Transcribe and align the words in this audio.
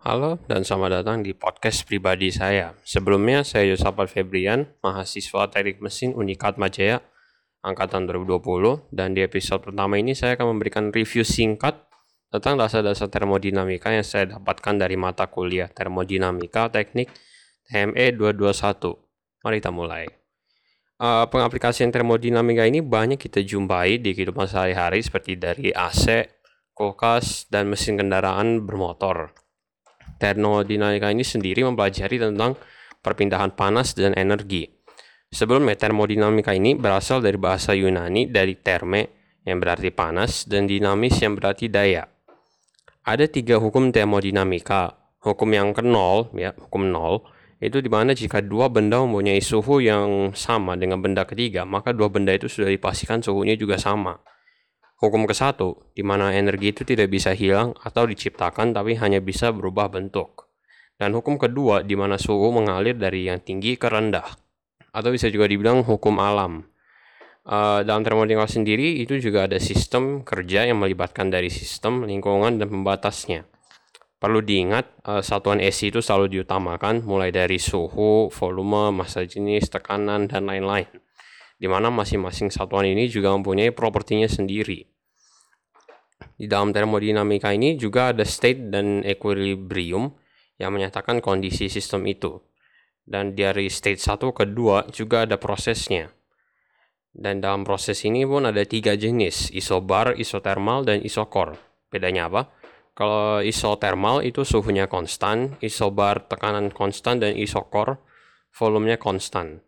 Halo 0.00 0.40
dan 0.48 0.64
selamat 0.64 1.04
datang 1.04 1.20
di 1.20 1.36
podcast 1.36 1.84
pribadi 1.84 2.32
saya. 2.32 2.72
Sebelumnya 2.88 3.44
saya 3.44 3.68
Yosafat 3.68 4.08
Febrian, 4.08 4.72
mahasiswa 4.80 5.52
Teknik 5.52 5.84
Mesin 5.84 6.16
Unikat 6.16 6.56
Majaya 6.56 7.04
angkatan 7.60 8.08
2020 8.08 8.96
dan 8.96 9.12
di 9.12 9.20
episode 9.20 9.60
pertama 9.60 10.00
ini 10.00 10.16
saya 10.16 10.40
akan 10.40 10.56
memberikan 10.56 10.88
review 10.88 11.20
singkat 11.20 11.84
tentang 12.32 12.56
dasar-dasar 12.56 13.12
termodinamika 13.12 13.92
yang 13.92 14.00
saya 14.00 14.40
dapatkan 14.40 14.80
dari 14.80 14.96
mata 14.96 15.28
kuliah 15.28 15.68
Termodinamika 15.68 16.72
Teknik 16.72 17.12
TME 17.68 18.16
221. 18.16 18.96
Mari 19.44 19.56
kita 19.60 19.68
mulai. 19.68 20.08
Uh, 20.96 21.28
pengaplikasian 21.28 21.92
termodinamika 21.92 22.64
ini 22.64 22.80
banyak 22.80 23.20
kita 23.20 23.44
jumpai 23.44 24.00
di 24.00 24.16
kehidupan 24.16 24.48
sehari-hari 24.48 25.04
seperti 25.04 25.36
dari 25.36 25.68
AC, 25.76 26.24
kulkas, 26.72 27.52
dan 27.52 27.68
mesin 27.68 28.00
kendaraan 28.00 28.64
bermotor. 28.64 29.36
Termodinamika 30.20 31.08
ini 31.08 31.24
sendiri 31.24 31.64
mempelajari 31.64 32.20
tentang 32.20 32.60
perpindahan 33.00 33.56
panas 33.56 33.96
dan 33.96 34.12
energi. 34.12 34.68
Sebelumnya, 35.32 35.80
termodinamika 35.80 36.52
ini 36.52 36.76
berasal 36.76 37.24
dari 37.24 37.40
bahasa 37.40 37.72
Yunani 37.72 38.28
dari 38.28 38.60
terme 38.60 39.32
yang 39.48 39.56
berarti 39.56 39.88
panas 39.88 40.44
dan 40.44 40.68
dinamis 40.68 41.16
yang 41.24 41.40
berarti 41.40 41.72
daya. 41.72 42.04
Ada 43.08 43.32
tiga 43.32 43.56
hukum 43.56 43.88
termodinamika. 43.88 45.00
Hukum 45.24 45.52
yang 45.52 45.72
ke 45.72 45.84
nol, 45.84 46.32
ya, 46.36 46.52
hukum 46.56 46.88
nol, 46.88 47.24
itu 47.60 47.84
di 47.84 47.92
mana 47.92 48.16
jika 48.16 48.40
dua 48.40 48.72
benda 48.72 49.04
mempunyai 49.04 49.40
suhu 49.44 49.84
yang 49.84 50.32
sama 50.32 50.80
dengan 50.80 51.04
benda 51.04 51.28
ketiga, 51.28 51.68
maka 51.68 51.92
dua 51.92 52.08
benda 52.08 52.32
itu 52.32 52.48
sudah 52.48 52.72
dipastikan 52.72 53.20
suhunya 53.20 53.52
juga 53.56 53.76
sama. 53.76 54.16
Hukum 55.00 55.24
ke 55.24 55.32
satu, 55.32 55.80
di 55.96 56.04
mana 56.04 56.36
energi 56.36 56.76
itu 56.76 56.84
tidak 56.84 57.08
bisa 57.08 57.32
hilang 57.32 57.72
atau 57.80 58.04
diciptakan 58.04 58.76
tapi 58.76 59.00
hanya 59.00 59.24
bisa 59.24 59.48
berubah 59.48 59.88
bentuk. 59.88 60.52
Dan 61.00 61.16
hukum 61.16 61.40
kedua, 61.40 61.80
di 61.80 61.96
mana 61.96 62.20
suhu 62.20 62.52
mengalir 62.52 63.00
dari 63.00 63.24
yang 63.24 63.40
tinggi 63.40 63.80
ke 63.80 63.88
rendah. 63.88 64.28
Atau 64.92 65.16
bisa 65.16 65.32
juga 65.32 65.48
dibilang 65.48 65.88
hukum 65.88 66.20
alam. 66.20 66.68
Uh, 67.48 67.80
dalam 67.80 68.04
termodinamika 68.04 68.44
sendiri 68.44 69.00
itu 69.00 69.16
juga 69.16 69.48
ada 69.48 69.56
sistem 69.56 70.20
kerja 70.20 70.68
yang 70.68 70.76
melibatkan 70.76 71.32
dari 71.32 71.48
sistem, 71.48 72.04
lingkungan, 72.04 72.60
dan 72.60 72.68
pembatasnya. 72.68 73.48
Perlu 74.20 74.44
diingat, 74.44 75.00
uh, 75.08 75.24
satuan 75.24 75.64
ESI 75.64 75.96
itu 75.96 76.04
selalu 76.04 76.28
diutamakan 76.36 77.08
mulai 77.08 77.32
dari 77.32 77.56
suhu, 77.56 78.28
volume, 78.28 78.92
massa 78.92 79.24
jenis, 79.24 79.72
tekanan, 79.72 80.28
dan 80.28 80.44
lain-lain 80.44 80.92
di 81.60 81.68
mana 81.68 81.92
masing-masing 81.92 82.48
satuan 82.48 82.88
ini 82.88 83.04
juga 83.12 83.36
mempunyai 83.36 83.68
propertinya 83.76 84.24
sendiri. 84.24 84.88
Di 86.40 86.48
dalam 86.48 86.72
termodinamika 86.72 87.52
ini 87.52 87.76
juga 87.76 88.16
ada 88.16 88.24
state 88.24 88.72
dan 88.72 89.04
equilibrium 89.04 90.16
yang 90.56 90.72
menyatakan 90.72 91.20
kondisi 91.20 91.68
sistem 91.68 92.08
itu. 92.08 92.40
Dan 93.04 93.36
dari 93.36 93.68
state 93.68 94.00
1 94.00 94.32
ke 94.32 94.48
2 94.48 94.88
juga 94.88 95.28
ada 95.28 95.36
prosesnya. 95.36 96.08
Dan 97.12 97.44
dalam 97.44 97.66
proses 97.68 98.00
ini 98.08 98.24
pun 98.24 98.48
ada 98.48 98.62
tiga 98.64 98.96
jenis, 98.96 99.52
isobar, 99.52 100.16
isotermal, 100.16 100.88
dan 100.88 101.04
isokor. 101.04 101.60
Bedanya 101.92 102.30
apa? 102.30 102.48
Kalau 102.94 103.42
isotermal 103.42 104.22
itu 104.22 104.46
suhunya 104.46 104.86
konstan, 104.86 105.58
isobar 105.58 106.24
tekanan 106.30 106.70
konstan, 106.70 107.18
dan 107.18 107.34
isokor 107.34 107.98
volumenya 108.54 108.96
konstan. 108.96 109.60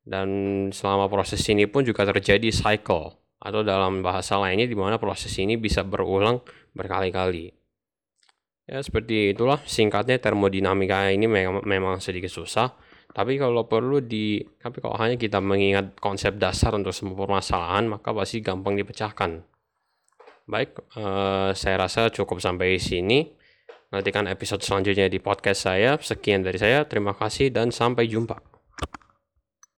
Dan 0.00 0.28
selama 0.72 1.06
proses 1.12 1.44
ini 1.52 1.68
pun 1.68 1.84
juga 1.84 2.08
terjadi 2.08 2.48
cycle 2.48 3.20
atau 3.40 3.60
dalam 3.64 4.04
bahasa 4.04 4.36
lainnya 4.36 4.68
di 4.68 4.76
mana 4.76 5.00
proses 5.00 5.32
ini 5.40 5.56
bisa 5.56 5.80
berulang 5.80 6.44
berkali-kali. 6.76 7.52
Ya 8.70 8.78
seperti 8.84 9.34
itulah 9.34 9.58
singkatnya 9.66 10.20
termodinamika 10.22 11.10
ini 11.10 11.26
memang, 11.26 11.98
sedikit 11.98 12.30
susah. 12.30 12.70
Tapi 13.10 13.34
kalau 13.42 13.66
perlu 13.66 13.98
di, 13.98 14.38
tapi 14.62 14.78
kalau 14.78 14.94
hanya 14.94 15.18
kita 15.18 15.42
mengingat 15.42 15.98
konsep 15.98 16.38
dasar 16.38 16.78
untuk 16.78 16.94
semua 16.94 17.26
permasalahan, 17.26 17.90
maka 17.90 18.14
pasti 18.14 18.38
gampang 18.38 18.78
dipecahkan. 18.78 19.42
Baik, 20.46 20.78
eh, 20.94 21.50
saya 21.58 21.76
rasa 21.82 22.14
cukup 22.14 22.38
sampai 22.38 22.78
sini. 22.78 23.26
Nantikan 23.90 24.30
episode 24.30 24.62
selanjutnya 24.62 25.10
di 25.10 25.18
podcast 25.18 25.66
saya. 25.66 25.98
Sekian 25.98 26.46
dari 26.46 26.62
saya, 26.62 26.86
terima 26.86 27.10
kasih 27.18 27.50
dan 27.50 27.74
sampai 27.74 28.06
jumpa. 28.06 28.49